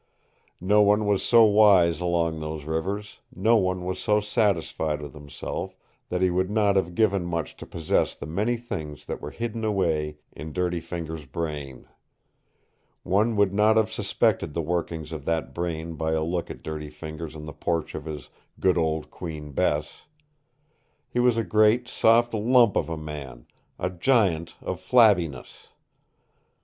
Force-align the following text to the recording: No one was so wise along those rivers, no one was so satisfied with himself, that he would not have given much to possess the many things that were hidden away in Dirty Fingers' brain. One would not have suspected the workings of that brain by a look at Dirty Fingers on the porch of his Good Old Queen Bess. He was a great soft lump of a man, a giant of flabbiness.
No 0.59 0.81
one 0.81 1.05
was 1.05 1.21
so 1.21 1.43
wise 1.43 1.99
along 1.99 2.39
those 2.39 2.65
rivers, 2.65 3.19
no 3.35 3.57
one 3.57 3.85
was 3.85 3.99
so 3.99 4.19
satisfied 4.19 4.99
with 4.99 5.13
himself, 5.13 5.77
that 6.09 6.23
he 6.23 6.31
would 6.31 6.49
not 6.49 6.75
have 6.75 6.95
given 6.95 7.23
much 7.23 7.55
to 7.57 7.67
possess 7.67 8.15
the 8.15 8.25
many 8.25 8.57
things 8.57 9.05
that 9.05 9.21
were 9.21 9.29
hidden 9.29 9.63
away 9.63 10.17
in 10.31 10.53
Dirty 10.53 10.79
Fingers' 10.79 11.27
brain. 11.27 11.85
One 13.03 13.35
would 13.35 13.53
not 13.53 13.77
have 13.77 13.91
suspected 13.91 14.55
the 14.55 14.63
workings 14.63 15.11
of 15.11 15.23
that 15.25 15.53
brain 15.53 15.93
by 15.93 16.13
a 16.13 16.23
look 16.23 16.49
at 16.49 16.63
Dirty 16.63 16.89
Fingers 16.89 17.35
on 17.35 17.45
the 17.45 17.53
porch 17.53 17.93
of 17.93 18.05
his 18.05 18.29
Good 18.59 18.79
Old 18.79 19.11
Queen 19.11 19.51
Bess. 19.51 20.05
He 21.11 21.19
was 21.19 21.37
a 21.37 21.43
great 21.43 21.87
soft 21.87 22.33
lump 22.33 22.75
of 22.75 22.89
a 22.89 22.97
man, 22.97 23.45
a 23.77 23.91
giant 23.91 24.55
of 24.61 24.79
flabbiness. 24.81 25.67